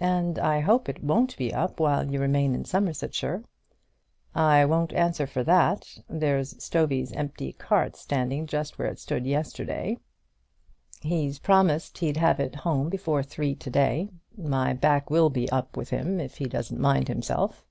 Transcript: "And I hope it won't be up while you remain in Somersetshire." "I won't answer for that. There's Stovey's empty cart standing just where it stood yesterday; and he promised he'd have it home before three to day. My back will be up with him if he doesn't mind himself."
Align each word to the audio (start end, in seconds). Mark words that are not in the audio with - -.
"And 0.00 0.36
I 0.40 0.58
hope 0.58 0.88
it 0.88 1.00
won't 1.04 1.36
be 1.36 1.54
up 1.54 1.78
while 1.78 2.10
you 2.10 2.18
remain 2.20 2.56
in 2.56 2.64
Somersetshire." 2.64 3.44
"I 4.34 4.64
won't 4.64 4.92
answer 4.92 5.28
for 5.28 5.44
that. 5.44 5.96
There's 6.08 6.60
Stovey's 6.60 7.12
empty 7.12 7.52
cart 7.52 7.94
standing 7.94 8.48
just 8.48 8.80
where 8.80 8.88
it 8.88 8.98
stood 8.98 9.26
yesterday; 9.28 9.96
and 11.04 11.12
he 11.12 11.32
promised 11.40 11.98
he'd 11.98 12.16
have 12.16 12.40
it 12.40 12.56
home 12.56 12.88
before 12.88 13.22
three 13.22 13.54
to 13.54 13.70
day. 13.70 14.10
My 14.36 14.72
back 14.72 15.08
will 15.08 15.30
be 15.30 15.48
up 15.50 15.76
with 15.76 15.90
him 15.90 16.18
if 16.18 16.38
he 16.38 16.46
doesn't 16.46 16.80
mind 16.80 17.06
himself." 17.06 17.64